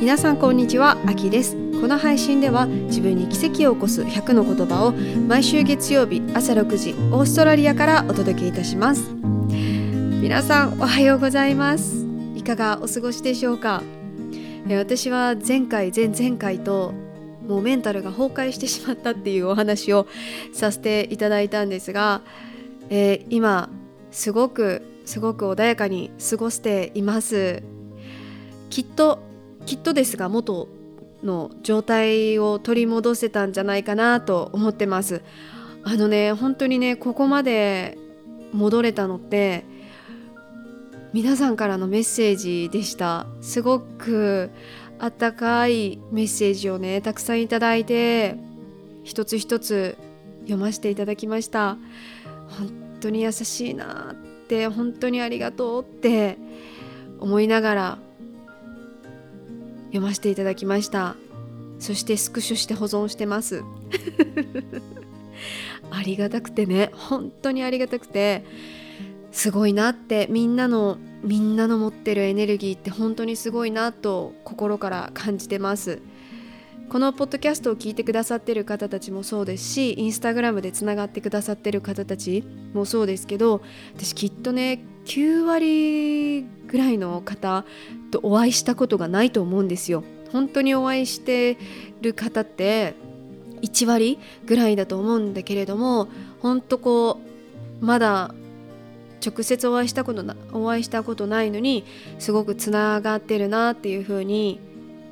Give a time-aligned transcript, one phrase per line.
[0.00, 1.56] 皆さんこんにちはあきです。
[1.78, 9.10] この配信では自分に奇跡を起こす100の言葉を毎週月曜日朝6時オーストラリアからお届けいたします。
[9.12, 12.06] 皆さんおはようございます。
[12.34, 13.82] いかがお過ごしでしょうか？
[14.70, 16.94] 私は前回前々回と
[17.46, 20.06] もうメンタルが崩壊してしまったっていうお話を
[20.54, 22.22] させていただいたんですが、
[22.88, 23.68] えー、今
[24.10, 27.62] すごくすごく穏やかに過ごしています。
[28.70, 29.28] きっと
[29.66, 30.68] きっとですが元
[31.22, 35.22] の状態を取り戻せたんじゃないかなと思ってます。
[35.82, 37.96] あのね本当にねここまで
[38.52, 39.64] 戻れたのって
[41.12, 43.26] 皆さんからのメッセージでした。
[43.40, 44.50] すごく
[44.98, 48.36] あったかいメッセージをねたくさんいただいて
[49.02, 49.96] 一つ一つ
[50.42, 51.76] 読ませていただきました。
[52.48, 52.70] 本
[53.00, 56.38] 当に優しいなって本当にありがとうって
[57.18, 57.98] 思いながら
[59.90, 61.16] 読ませていただきました。
[61.78, 63.62] そしてスクショして保存してます。
[65.90, 66.90] ありがたくてね。
[66.94, 68.44] 本当にありがたくて。
[69.32, 76.00] すごいなってみんなのみんなの持ってるエネルギーって本当にすごいなと心から感じてます。
[76.90, 82.42] このポッドキャストを聞いてくださってる方たちもそうですしインスタグラムでつながってくださってる方たち
[82.74, 83.62] もそうですけど
[83.94, 87.64] 私きっとね9割ぐらいの方
[88.10, 90.02] とお会いしたことがないと思うんですよ。
[90.32, 91.58] 本当にお会いして
[92.00, 92.94] る方って
[93.62, 96.08] 1割ぐらいだと思うんだけれども
[96.40, 97.20] 本当こ
[97.80, 98.34] うまだ
[99.24, 101.84] 直接お会いしたことなお会いしたことないのに
[102.18, 104.60] すごくつながってるなっていう風に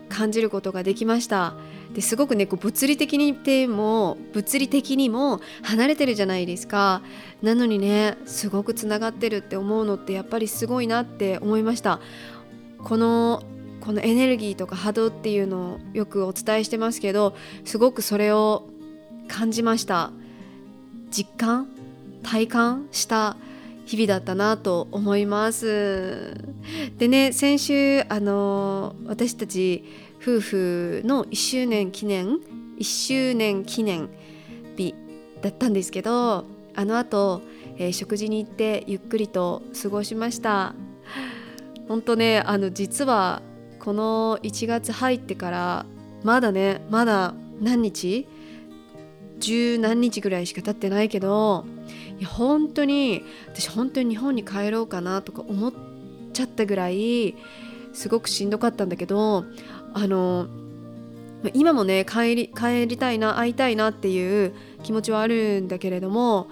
[0.09, 1.55] 感じることができました
[1.95, 7.03] ですごくねこう物理的にても物理的にも離れてるじゃないですか。
[7.43, 12.01] なのにねすごくつながってるって思うのってやっぱりすごいなって思いました。
[12.85, 13.43] この
[13.81, 18.69] このエネルギーとか波動っていうのをよくお伝えしてますけどすごくそれを
[19.29, 20.11] 感じました。
[21.11, 21.69] 実感
[22.23, 23.37] 体感した
[23.87, 26.35] 日々だったなと思います。
[26.99, 29.85] でね先週あの私たち
[30.21, 32.39] 夫婦の1周年記念
[32.79, 34.09] 1周年記念
[34.77, 34.95] 日
[35.43, 37.43] だったんですけどあの後、
[37.77, 40.75] えー、食事に行ってゆっくりと過ごしました。
[41.89, 43.41] 本当ねあの実は
[43.81, 45.87] この1月入ってから
[46.23, 48.29] まだねまだ何日？
[49.39, 51.65] 十何日ぐらいしか経ってないけど
[52.19, 55.73] いや本当に私本当に日本に帰ろうかなとか思っ
[56.33, 57.37] ちゃったぐらい
[57.93, 59.45] すごくしんどかったんだけど
[59.95, 60.47] あの
[61.55, 66.49] 今もね帰り帰りたいな会いたいなっていう気持ちはあるんだけれども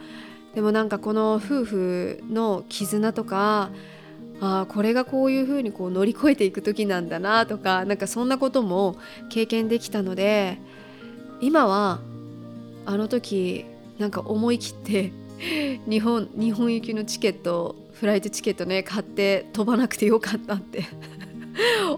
[0.55, 3.71] でもなんかこの夫婦の絆とか
[4.41, 8.97] あこれがこういうふうにこう乗り越えていく時なんだなとかなんかそんなことも
[9.29, 10.59] 経験できたので
[11.41, 12.01] 今は
[12.85, 13.65] あの時
[13.99, 15.13] なんか思い切って
[15.89, 20.85] 日本日本行きのチケットフライトチケットね買って飛ばなくてよかったって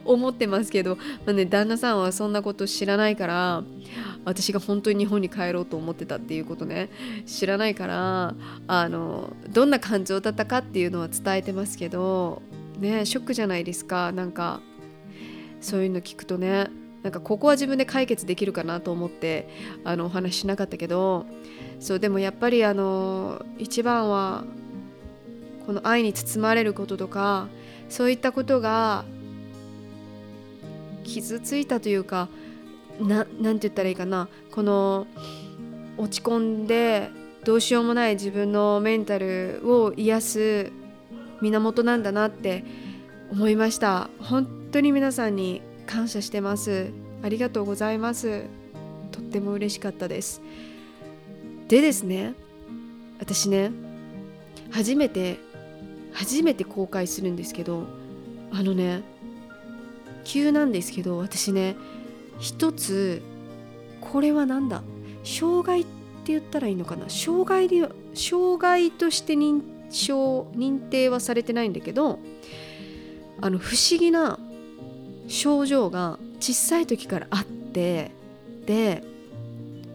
[0.04, 3.62] 思ってますけど、まあね、旦那さんはそんなこと知らないから
[4.24, 6.90] 私が本当に日本に帰ろうと思ってたっていうことね。
[7.26, 8.34] 知らないから
[8.66, 12.42] あのどんな感情だったかっていうのは伝えてますけど
[12.78, 14.12] ねショックじゃないですか。
[14.12, 14.60] なんか
[15.60, 16.68] そういうの聞くとね。
[17.02, 19.48] なんかここは自分で解決できるかなと思って
[19.84, 21.26] あのお話ししなかったけど
[21.78, 24.44] そうでもやっぱりあの一番は
[25.64, 27.48] この愛に包まれることとか
[27.88, 29.04] そういったことが
[31.08, 32.28] 傷ついたというか
[33.00, 34.28] ななんて言ったらいいかな。
[34.50, 35.06] この
[35.96, 37.10] 落ち込んで
[37.44, 40.72] どうしようもない自分のメンタルを癒す
[41.40, 42.64] 源なんだなって
[43.30, 44.10] 思いました。
[44.20, 46.90] 本当に皆さんに感謝してます。
[47.22, 48.44] ありがとうございます。
[49.10, 50.42] とっても嬉しかったです。
[51.68, 52.34] でですね
[53.18, 53.70] 私ね
[54.70, 55.38] 初めて
[56.12, 57.86] 初めて公開するんですけど
[58.50, 59.02] あのね
[60.28, 61.74] 急なんですけど私ね
[62.38, 63.22] 一つ
[64.02, 64.82] これは何だ？
[65.24, 65.90] 障害って
[66.26, 67.08] 言ったらいいのかな？
[67.08, 72.18] 障害で障害として認証認定はされてないんだけど
[73.40, 74.38] あの不思議な
[75.28, 78.10] 症状が小さい時からあって
[78.66, 79.02] で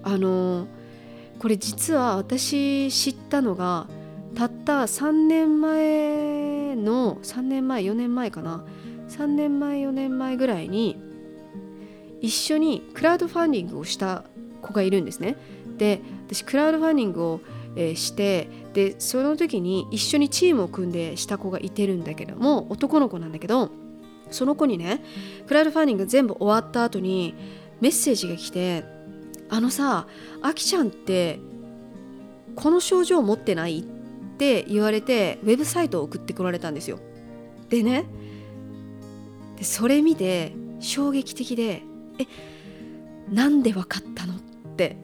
[0.02, 0.68] あの
[1.38, 3.88] これ実は私知ったのが
[4.36, 8.64] たった3年前の3年前4年前かな？
[9.14, 10.98] 3年前4年前ぐらいに
[12.22, 14.24] 一緒にクラウドファンディングをした
[14.62, 15.36] 子がいるんですね。
[15.78, 17.42] で私クラウドファンディングを、
[17.76, 23.70] え、してでその時に一緒にチームを組んでした子がいてるんだけども男の子なんだけど
[24.32, 25.04] その子にね
[25.48, 27.36] クラウドファンディング全部終わった後に
[27.82, 28.84] メッセージが来て
[29.50, 30.08] 「あのさ
[30.42, 31.40] あきちゃんって
[32.56, 33.84] この症状持ってない?」っ
[34.38, 37.00] て言われてウェブサイトを送ってこられたんですよ。
[37.70, 38.06] でね
[39.64, 40.52] でそれ見て
[40.82, 41.84] 衝撃的で
[42.20, 42.26] 「え
[43.34, 44.40] なんでわかったの?」っ
[44.76, 44.98] て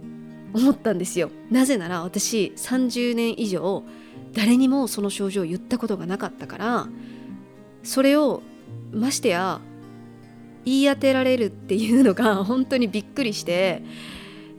[0.54, 1.32] 思ったんですよ。
[1.50, 3.86] なぜなら私30年以上
[4.34, 6.90] 誰にもその症状を言ったことがなかったから
[7.84, 8.42] それを
[8.92, 9.62] ましてや
[10.66, 13.82] 言い当てられるっていうのが本当にびっくりして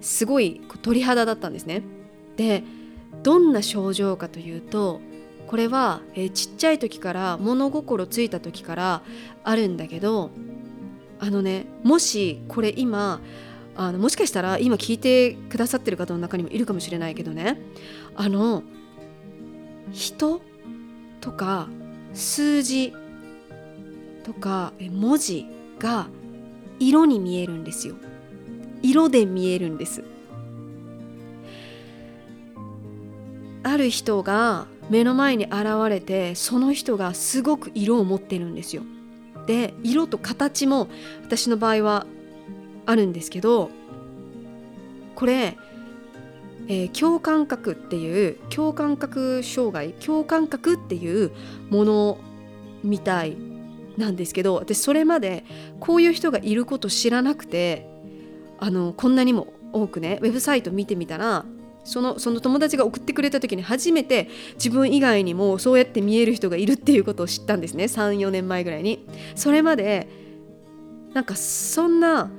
[0.01, 1.83] すごい鳥肌だったんですね。
[2.39, 2.65] で
[3.23, 5.03] どんな症状かというと
[5.51, 9.03] これは、えー、ちっちゃい時から物心ついた時から
[9.43, 10.31] あるんだけど
[11.19, 13.21] あのねもしこれ今
[13.75, 17.61] あのもしかしたら今聞いてくださってる方の中にもいるかもしれないけどね。
[18.15, 18.63] あの
[19.91, 20.41] 人
[21.21, 21.67] とか
[22.15, 22.95] 数字
[24.23, 25.49] とか文字
[25.81, 26.07] が
[26.79, 27.97] 色に見えるんですよ。
[28.83, 30.05] 色で見えるんです。
[33.65, 38.83] ある人が目の前に現れてその人がすごく色を持ってるんですよ。
[39.47, 40.89] で色と形も
[41.23, 42.07] 私の場合は
[42.87, 43.71] あるんですけど
[45.15, 45.57] これ、
[46.69, 51.33] えー、共感覚っていう共感覚障害共感覚っていう
[51.71, 52.19] もの
[52.83, 53.37] みたい
[53.97, 55.45] なんですけど私それまで
[55.79, 57.89] こういう人がいること知らなくて
[58.59, 61.45] あのこんなにも多くねウェブサイト見てみたら
[61.85, 67.85] そのその友達が送ってくれた時に初めて自分以外にもそうやって見える人がいるっていうことを知ったんですね。
[67.85, 69.07] 34年前ぐらいに。
[69.35, 70.09] それまで
[71.15, 72.31] なんかそんな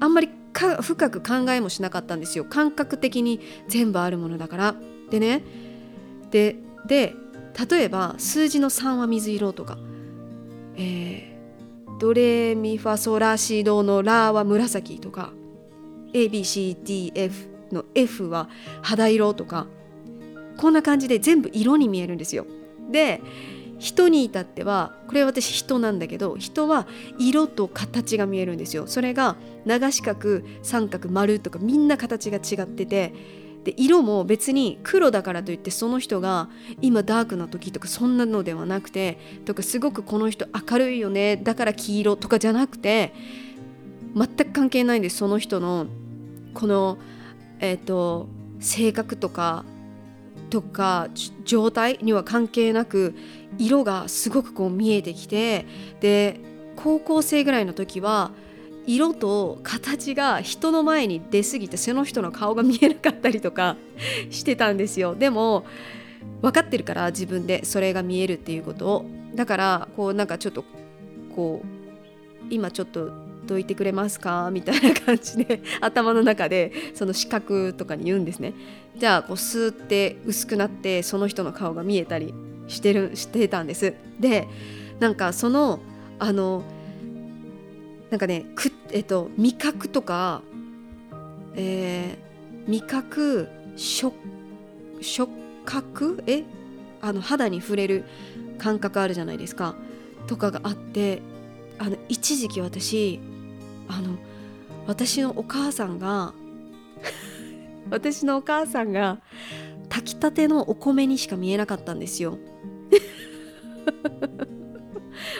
[0.00, 2.44] あんまりか深く考えもしなかったんですよ。
[2.44, 4.74] 感覚的に全部あるものだから。
[5.10, 5.42] でね
[6.30, 6.56] で
[6.86, 7.14] で
[7.68, 9.78] 例えば数字の3は水色とか、
[10.76, 15.32] えー、ドレミファソラシドのラは紫とか。
[16.14, 18.48] ABCDF の F は
[18.82, 19.66] 肌色とか
[20.56, 22.46] こんな感じで全部色に見えるんですよ。
[22.90, 23.20] で
[23.78, 26.86] 人に至ってはこれは私人なんだけど人は
[27.18, 28.86] 色と形が見えるんですよ。
[28.86, 33.12] それが長四角三角丸とかみんな形が違ってて
[33.64, 36.48] で色も別に黒だからといってその人が
[36.82, 43.14] 今ダークな時とかそんなのではなくてとかすごくこの人明るいよねだから黄色とかじゃなくて
[44.14, 45.86] 全く関係ないんですその人の
[46.52, 46.98] この
[47.60, 48.28] えっ、ー、と
[48.60, 49.64] 性格とか
[50.50, 51.08] とか
[51.44, 53.14] 状態には関係なく
[53.58, 55.66] 色がすごくこう見えてきて
[56.00, 56.40] で
[56.76, 58.30] 高校生ぐらいの時は
[58.86, 63.76] 色と形が人の前に出過ぎてその人の顔が見えなかったりとか
[64.30, 65.14] してたんですよ。
[65.14, 65.64] でも
[66.42, 69.06] 分かってるから自分でそれが見えるっていうことを。
[69.34, 70.64] だからこうなんかちょっと
[71.34, 71.66] こう
[72.50, 73.10] 今ちょっと
[73.46, 74.50] どいてくれますか？
[74.52, 78.54] みたいな感じで 頭の中でその視覚とかに言うんですね。
[78.96, 82.32] じゃあこうスーって薄くなってその人の顔が見えたり
[82.68, 83.94] してるしてたんです。
[84.20, 84.48] で
[85.00, 85.80] なんかその
[86.18, 86.62] あの
[88.10, 90.42] なんかねく、えっと、味覚とか、
[91.56, 94.14] えー、味覚触
[95.00, 95.30] 触
[95.64, 96.22] 覚？
[96.26, 96.44] え？
[97.00, 98.04] あの肌に触れる
[98.56, 99.74] 感覚あるじゃないですか。
[100.26, 101.20] とかがあって
[101.78, 103.20] あの一時期私
[103.88, 104.16] あの
[104.86, 106.34] 私のお母さんが
[107.90, 109.20] 私のお母さんが
[109.88, 112.38] 炊きたてのお米にしか見えなかったんですよ。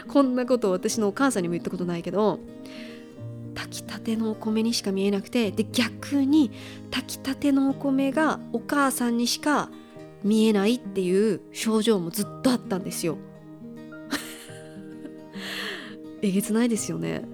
[0.08, 2.40] こんなことを私のお母さんにも言ったことないけど
[3.54, 6.50] 炊きたてのお米にしか見えなくてで逆に
[6.90, 9.70] 炊きたてのお米がお母さんにしか
[10.22, 13.18] 見えないっていう症状もずっとあったんですよ。
[16.22, 17.28] えげつないですよね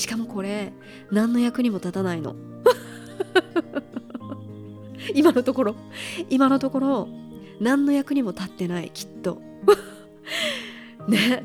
[0.00, 0.72] しかもこれ
[1.10, 2.34] 何の役にも立たないの。
[5.14, 5.76] 今のところ。
[6.30, 7.08] 今のところ
[7.60, 9.42] 何の役にも立ってないきっと。
[11.06, 11.42] ね。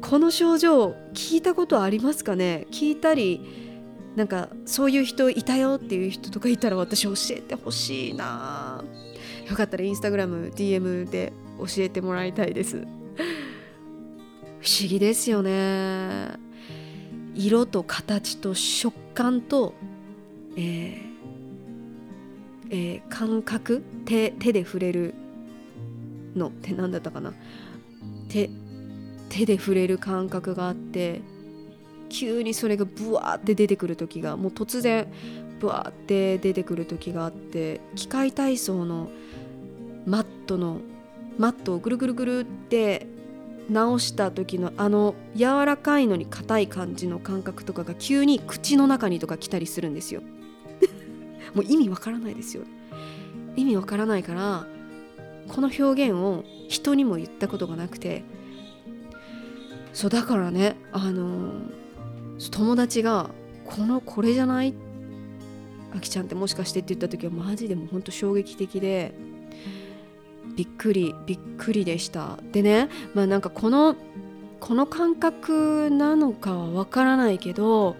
[0.00, 2.68] この症状聞いたことありますかね？
[2.70, 3.40] 聞いたり
[4.14, 8.84] なんかそういう人いたよっていう人とかいたら私教えてほしいな。
[9.50, 12.86] よかったらインスタグラム DM で教えてもらいたいです。
[14.60, 16.47] 不思議ですよね。
[17.38, 19.72] 色と形と食感と、
[20.56, 20.98] えー
[22.70, 25.14] えー、感覚手手で触れる
[26.34, 27.32] のって何だったかな？
[28.28, 28.50] 手
[29.28, 31.22] 手で触れる感覚があって
[32.08, 35.06] 急にそれがブワーって出てくる時がもう突然
[35.60, 39.10] ブワーって出てくる時があって機械体操の
[40.06, 40.80] マットの
[41.38, 43.06] マットをぐるぐるぐるって
[43.70, 50.22] 直した時のあの柔らかいのに硬い感じの感覚とかが急に口の中にとか来たりするんですよ
[51.54, 52.64] もう意味わからないですよ
[53.56, 54.66] 意味わからないから
[55.48, 58.22] この表現を人にも言ったことがなくて
[59.92, 61.52] そうだからねあの
[62.50, 63.30] 友達が
[63.66, 64.74] 「このこれじゃない?」
[65.94, 69.14] あきちゃんってもしかしてって言った時はマジでもうほんと衝撃的で
[70.56, 72.38] びっくりびっくりでした。
[72.52, 73.96] でねまあなんかこの
[74.60, 77.96] この感覚なのかはわからないけど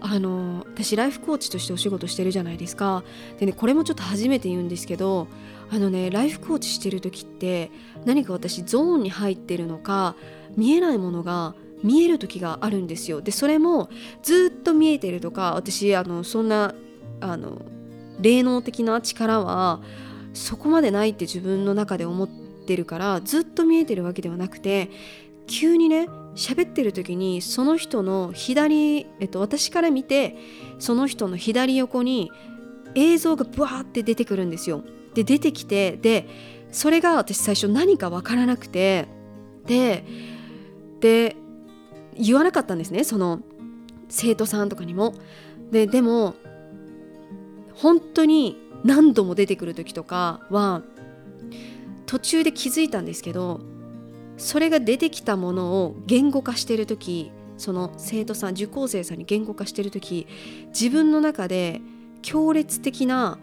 [0.00, 3.04] あの私ライフコーチとしてお仕事してるじゃないですか。
[3.38, 5.28] でねこれもちょっと初めて言うんですけど
[5.70, 7.70] あのねライフコーチしてる時って
[8.04, 10.16] 何か私ゾーンに入ってるのか
[10.56, 13.20] 見えないものが見える時があるんですよ。
[13.20, 13.90] でそれも
[14.22, 16.74] ずっと見えてるとか私あのそんな
[17.20, 17.60] あの
[18.20, 19.80] 霊能的な力は
[20.32, 24.90] そこまでないって自分の中で思ってるからずっと見えてるわけではなくて
[25.46, 30.36] 急にね喋ってる時にその人の左、えっと、私から見て
[30.78, 32.30] その人の左横に
[32.94, 34.84] 映像がブワーって出てくるんですよ。
[35.14, 36.28] で出てきてで
[36.70, 39.08] それが私最初何か分からなくて
[39.66, 40.04] で
[41.00, 41.36] で
[42.16, 43.40] 言わなかったんですねその
[44.08, 45.14] 生徒さんとかにも。
[45.72, 46.34] ででも
[47.74, 50.82] 本当に何度も出てくる時とかは
[52.06, 53.60] 途中で気づいたんですけど
[54.36, 60.26] それが出てきたものを言語化してる時その生徒さん受講生さんに言語化してる時
[60.68, 61.80] 自分の中で
[62.22, 63.38] 強烈的な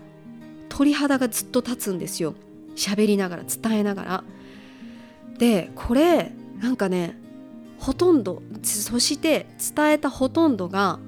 [0.70, 2.34] 鳥肌がずっと立つんですよ
[2.76, 4.24] 喋りながら伝えながら。
[5.38, 7.16] でこれなんかね
[7.80, 11.00] ほとんどそして伝えたほとんどが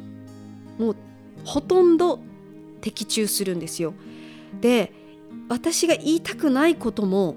[0.78, 0.96] もう
[1.44, 2.20] ほとんど
[2.82, 3.94] 的中するんですよ。
[4.62, 4.92] で
[5.48, 7.36] 私が言いたくないことも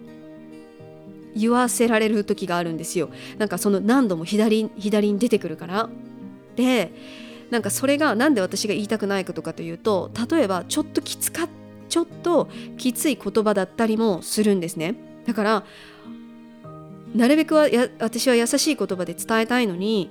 [1.35, 3.09] 言わせられる時があるんですよ。
[3.39, 5.89] なんかその何度も左左に出てくるから。
[6.57, 6.93] で
[7.51, 11.49] なんかそれが何で私が言いたくないことかというと例えばちょっときつか
[11.89, 12.49] ちょっと
[12.79, 14.95] きつい言葉だったりもするんですね。
[15.27, 15.65] だから
[17.15, 20.11] なるべくはや私は優しい言葉で伝えたいのに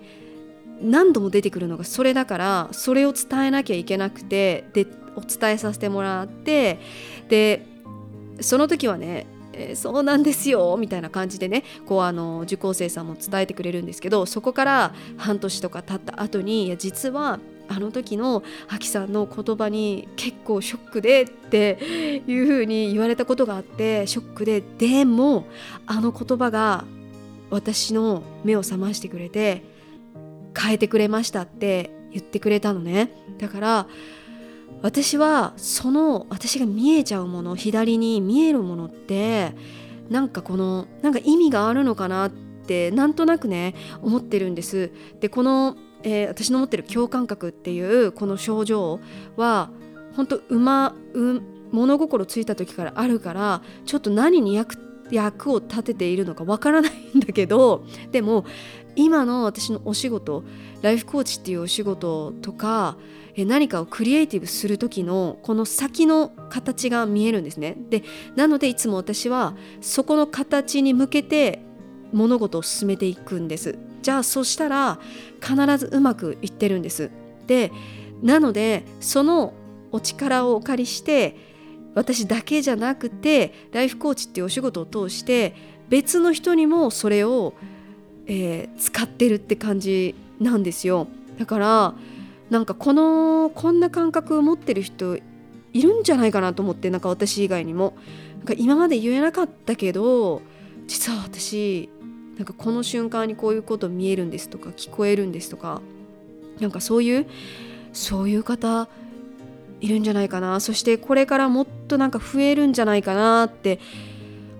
[0.81, 6.79] 何度も出てくるのがそれだからそれを伝えなきゃいけなくてでお伝えさせてもらって
[7.29, 7.65] で
[8.39, 25.45] その時はねえー、そうなんですよみたいな感じでねこうあの受講生さんも伝えてくれるんですけどそこから半年とか経った後にいや実はあの時のアキさんの言葉に結構ショックでっていう風に言われたことがあってショックででも
[25.85, 26.83] あの言葉が
[27.49, 29.63] 私の目を覚ましてくれて
[30.57, 33.09] 変えてくれましたって言ってくれたのね。
[33.37, 33.87] だから
[34.81, 39.53] 私はその私が見えちゃうもの左に見えるものって
[40.09, 44.91] なんかこのなんか意味があるのかなってなんとなくね思ってるんです。
[45.19, 49.00] でこの、えー、私の持ってる共感覚っていうこの症状
[49.38, 49.69] は
[50.15, 54.77] 本当馬う物心ついた時からあるからちょっと何に役
[55.11, 58.45] 役を立てているのかわからないんだけどでも
[58.95, 60.43] 今の私のお仕事
[60.81, 62.97] ライフコーチっていうお仕事とか
[63.38, 67.77] 何かをクリエイティブする時のこの先の形が見えるんですね。
[67.89, 68.03] で
[68.35, 71.61] なのでいつも私はそこの形に向けて
[72.11, 73.77] 物事を進めていくんです。
[74.01, 75.00] じゃあそしたら
[75.41, 77.09] 必ずうまくいってるんです。
[77.47, 77.71] で
[78.21, 79.53] なのでその
[79.91, 81.38] お力をお借りして
[81.95, 85.55] 私だけじゃなくてライフコーチっていうお仕事を通して
[85.89, 87.53] 別の人にもそれを、
[88.25, 91.07] えー、使ってるって感じなんですよ。
[91.38, 91.93] だから
[92.51, 95.17] なんかこのこんな感覚を持ってる人
[95.74, 97.96] いるんじゃないかなと思ってなんか私以外にも。
[98.38, 100.41] なんか今まで言えなかったけど
[100.88, 101.89] 実は私
[102.38, 105.79] なんかこの瞬間にこういうこと見えるんですとか聞こえるんですとか
[106.60, 107.27] なんかそういう
[107.93, 108.88] そういう方
[109.79, 110.60] いるんじゃないかな。
[110.60, 113.79] そしてこれからもっとなんか増えるんじゃないかなって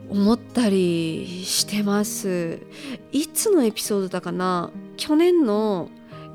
[0.10, 2.60] 思ったりしてます。
[3.12, 4.70] いつのエピソードだかな。
[4.98, 5.90] 去年の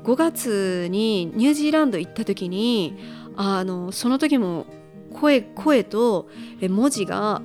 [0.07, 2.97] 5月にニュージーランド行った時に
[3.35, 4.65] あのその時も
[5.13, 6.29] 声声と
[6.61, 7.41] 文字が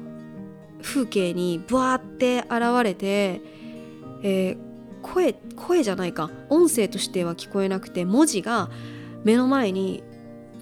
[0.81, 3.41] 風景にブワーって現れて、
[4.23, 4.59] えー、
[5.03, 6.31] 声声じゃないか。
[6.51, 8.71] 音声としては聞こえなくて文字が
[9.25, 10.05] 目の前に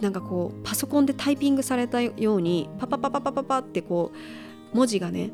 [0.01, 4.13] なんかこうパソコンでタイピングされたようにパパパパパパパってこ
[4.73, 5.31] う文字がね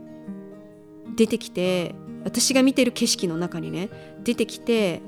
[1.17, 1.95] 出てきて
[2.25, 3.89] 私が見てる景色の中にね
[4.25, 5.01] 出てきて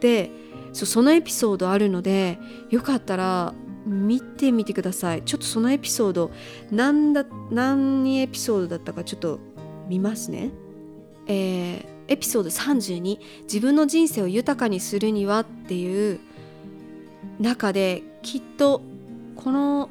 [0.00, 0.30] で
[0.72, 2.38] そそのエピソードあるので
[2.70, 3.54] よかったら
[3.86, 5.22] 見てみてください。
[5.22, 6.30] ちょっとそのエピソード
[6.70, 9.40] 何だ何エピソードだったかちょっと
[9.88, 10.50] 見ますね。
[11.26, 16.20] えー、エピソード32自分の人生を豊かにするにはっていう
[17.38, 18.82] 中できっと
[19.36, 19.88] この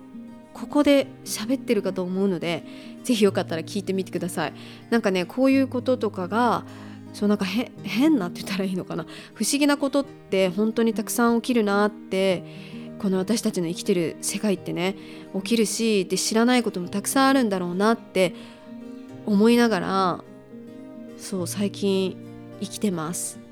[0.54, 2.64] ここで喋ってるかと思うので
[3.04, 4.54] ぜひよかったら聞いてみてください。
[4.90, 6.66] なんかねこういうこととかが
[7.14, 9.06] そうなんか変なって言ったらいいのかな。
[9.34, 12.44] 不思議なことって本当にたくさん起きるなって
[13.00, 14.96] この私たちの生きてる世界ってね
[15.34, 18.36] 起きるしで知らないこともたくさんあるんだろうなって
[19.26, 20.24] 思いながら
[21.18, 22.18] そう最近
[22.62, 23.40] 生きてます。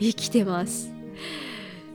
[0.00, 0.90] 生きてます。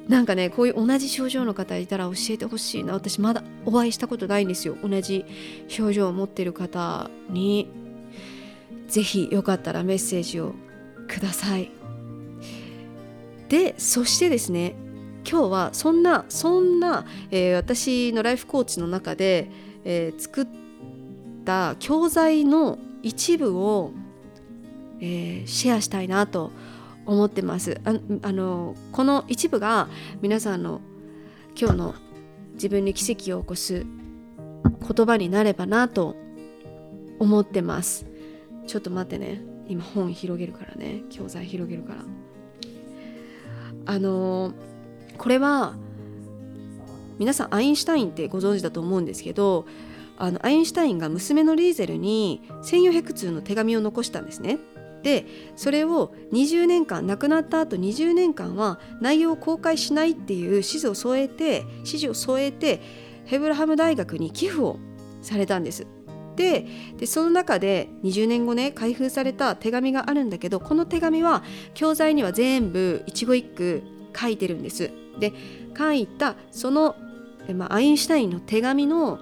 [0.07, 2.93] なんかねこういう同じ症状の方いたら教えてほしいな。
[2.93, 4.75] 私まだお会いしたことないんですよ。
[4.83, 5.25] 同じ
[5.67, 7.82] 症状を持ってる方に。
[8.93, 10.53] ぜひよかったらメッセージを
[11.07, 11.71] ください。
[13.49, 14.75] でそしてですね
[15.27, 19.49] 今日はそんなそんな、えー、私のライフコーチの中で、
[19.83, 20.47] えー、作っ
[21.43, 23.93] た教材の一部を、
[24.99, 26.51] えー、シェアしたいなと
[27.07, 27.81] 思ってます。
[27.85, 29.87] ああのこの一部が
[30.21, 30.81] 皆さんの
[31.59, 31.95] 今日の
[32.53, 33.87] 自分に奇跡を起こす
[34.87, 36.15] 言葉になればなと
[37.17, 38.12] 思ってます。
[38.67, 42.03] ちょっと待ってね今本広げるからね教材広げるから
[43.85, 44.53] あの
[45.17, 45.75] これは
[47.19, 49.65] 皆さんアインシュタインってご存知だと思うんですけど
[50.17, 54.59] あのアインシュタインが娘のリーゼルに1400通の手紙を残したんですね。
[55.03, 55.25] で
[55.57, 62.81] それを20年間亡くなった後20年間は内容を公開しないっていう指示を添えて指示を添えて
[63.25, 64.79] ヘブラハム大学に寄付を
[65.21, 65.85] されたんです。
[66.35, 66.65] で
[66.97, 73.83] でその中で20年後ね開封された手紙があるんだけどこの手紙は教材には全部一語一句
[74.19, 74.91] 書いてるんです。
[75.19, 75.31] で
[75.77, 76.95] 書いたその、
[77.55, 79.19] まあ、アインシュタインの手紙の、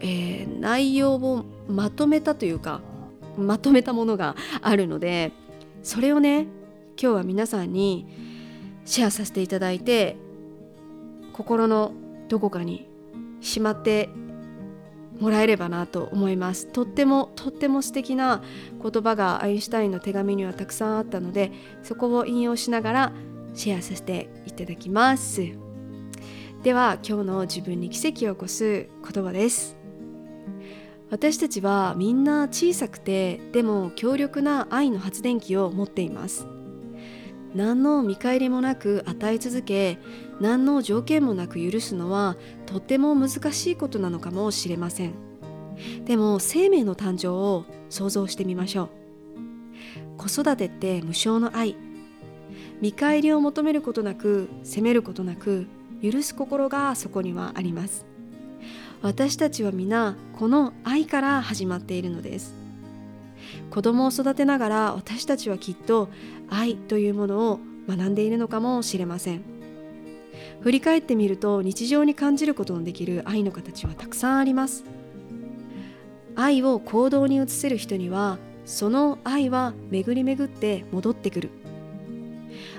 [0.00, 2.80] えー、内容をまとめたというか
[3.36, 5.32] まとめたものがあるので
[5.82, 6.46] それをね
[7.00, 8.06] 今日は皆さんに
[8.86, 10.16] シェアさせていただいて
[11.32, 11.92] 心の
[12.28, 12.88] どこかに
[13.40, 14.08] しまって
[15.20, 16.66] もらえればなと思います。
[16.66, 18.42] とってもとっても素敵な
[18.82, 21.52] 言葉がアインシュタインの手紙にはたくさんあったので
[21.82, 23.12] そこを引用しながら
[23.54, 25.42] シェアさせていただきます。
[26.62, 29.76] では今日の自分に奇跡を起こす言葉です。
[31.08, 36.46] 私たちはみんな小さくてでも強力な愛の発電機を持っています。
[37.54, 39.98] 何の見返りもなく与え続け
[40.40, 45.14] 何の条件もなく許すのはとても難しいことなのかもしれません。
[46.04, 48.88] でも生命の誕生を想像してみましょう。
[50.18, 51.76] 子育てって無償の愛。
[52.80, 55.66] 見返りを求めることなく責めることなく
[56.02, 58.04] 許す心がそこにはあります。
[59.02, 62.54] 私たちは皆この愛から始まっているのです。
[63.70, 66.08] 子供を育てながら私たちはきっと
[66.48, 69.55] 愛というものを学んでいるのかもしれません。
[70.60, 74.84] 振り返ってみると日常に感じることのできる愛の形はたくさんあります。
[76.34, 81.50] 愛を行動に移せる人にはその愛は巡り巡って戻ってくる。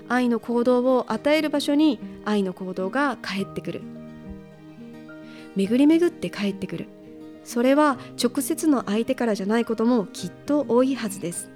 [0.10, 3.82] 愛の行動を与える場所に愛の行動が返ってくる。
[5.56, 6.88] 巡り巡って帰ってくる。
[7.44, 11.50] それは直接の相手からじゃないこともきっと多いはずです。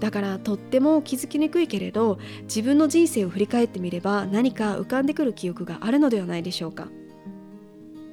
[0.00, 6.88] だからとっても気づきにくいけれど自分の人生を振り返ってみれば何か浮かんでくる記憶があるのではないでしょうか。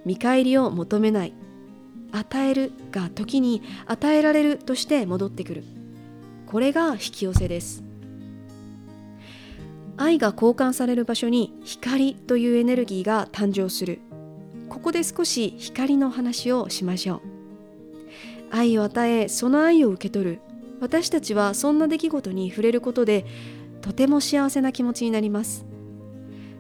[0.06, 1.34] 見返りを求めない。
[2.12, 5.63] 与えるが時に与えられるとして戻ってくる。
[6.45, 7.84] これが引き寄せです。
[9.97, 14.00] 愛が交換される場所に光というエネルギーが誕生する。
[14.69, 17.21] ここで少し光の話をしましょう。
[18.52, 20.39] 愛を与えその愛を受け取る。
[20.80, 23.26] 私たちはそんな出来事に触れることで
[23.82, 25.66] とても幸せな気持ちになります。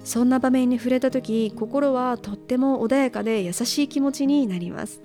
[0.03, 5.01] そんな場面に触れた時心はとっても穏やかで優しい気持ちになります。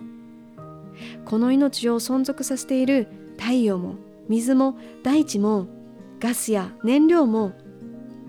[1.24, 3.96] この命を存続させている太陽も
[4.28, 5.66] 水も大地も
[6.20, 7.52] ガスや燃料も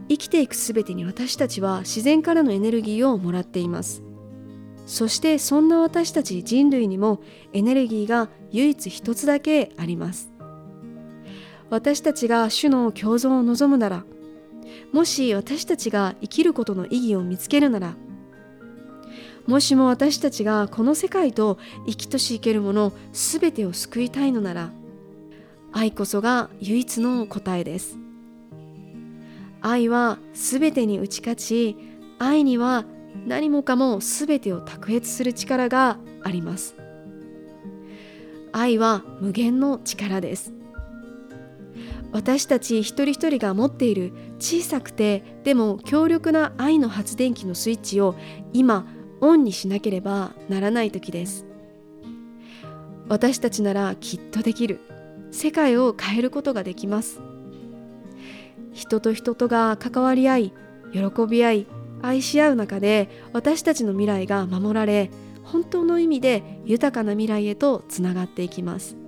[0.10, 4.02] 生きていくすべてに私たちは自然からのエネルギーをもらっています。
[4.86, 7.22] そしてそんな私たち人類にも
[7.54, 10.33] エネルギーが唯一一つだけあります。
[11.70, 14.06] 私たちが種の共存を望むなら
[14.92, 17.96] もし私たちが生きることの意義を見つけるなら
[19.48, 24.72] もしも私たちがこの世界と生きとし生けるもの全てを救いたいのなら
[25.74, 27.98] 愛こそが唯一の答えです。
[29.60, 31.78] 愛は全てに打ち勝ち
[32.20, 32.86] 愛には
[33.26, 36.76] 何もかも全てを卓越する力があります。
[38.52, 40.54] 愛は無限の力です。
[42.14, 48.16] 私たち一人一人が持っている小さくてでも強力な愛の発電機のスイッチを
[48.54, 48.86] 今
[49.20, 51.46] オンにしなければならない時です。
[53.10, 54.80] 私たちならきっとできる。
[55.32, 57.20] 世界を変えることができます。
[58.72, 60.54] 人と人とが関わり合い
[60.94, 61.68] 喜び合い
[62.02, 65.10] 愛し合う中で私たちの未来が守られ
[65.44, 69.03] 本当の意味で豊かな未来へとつながっていきます。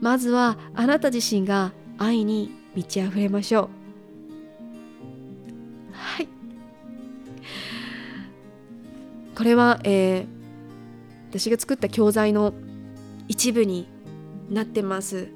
[0.00, 3.68] まずはあなた自身が愛に満ち溢れましょう。
[5.92, 6.28] はい。
[9.34, 10.26] これは、えー、
[11.30, 12.54] 私が作った教材の
[13.28, 13.88] 一部に
[14.50, 15.28] なってます。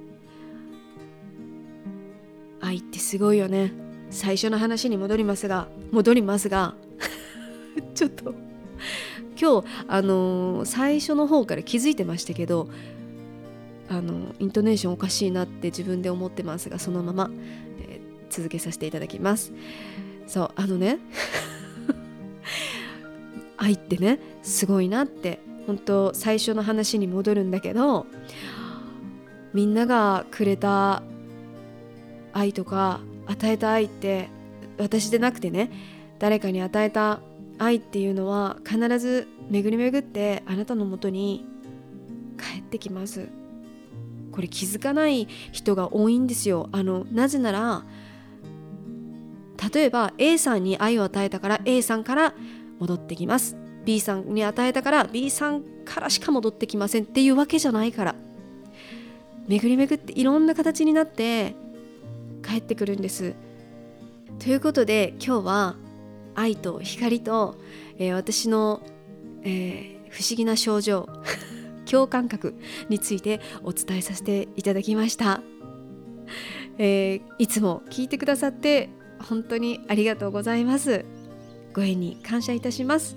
[2.60, 3.72] 愛ってすごいよね。
[4.10, 6.74] 最初の話に戻りますが戻りますが
[7.94, 8.34] ちょっと
[9.40, 12.68] 今日あのー、最初の方から気づいてましたけど
[13.90, 17.29] あのイントネーションおかしいなって自分で思ってますがそのまま、
[17.81, 18.00] えー、
[18.31, 19.53] 続けさせていただきます。
[20.29, 20.98] そうあのね
[23.59, 28.07] 愛ってねすごいなって本当最初の話に戻るんだけど
[29.53, 31.03] みんながくれた
[32.33, 34.29] 愛とか与えた愛って
[34.79, 35.72] 私でなくてね
[36.20, 37.20] 誰かに与えた
[37.59, 41.44] 愛っていうのは必ず巡り巡ってあなたのもとに
[42.38, 43.39] 帰ってきます。
[44.40, 46.70] これ気づかない人が多いんですよ。
[46.72, 47.85] あのなぜなら
[49.74, 52.35] 例えば A さんに愛を与えたから A さんから
[52.79, 53.55] 戻ってきます。
[53.85, 58.14] B さんに与えたから B さんからしか戻ってきませんっていうわけじゃないから。
[59.46, 61.55] 巡り巡っていろんな形になって
[62.42, 63.35] 帰ってくるんです。
[64.38, 65.76] ということで今日は
[66.35, 67.57] 愛と光と、
[67.98, 68.81] えー、私の、
[69.42, 71.11] えー、不思議な症状。
[71.90, 72.55] 共感覚
[72.88, 75.42] についてお伝えさせていただきました、
[76.79, 78.90] えー、いつも聞いてくださって
[79.29, 81.05] 本当にありがとうございます。
[81.74, 83.16] ご縁に感謝いたします。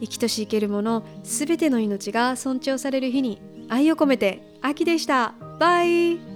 [0.00, 5.34] 生きとし生けるものすべての命が尊重される日に愛を込めて秋でした。
[5.58, 6.31] バイ。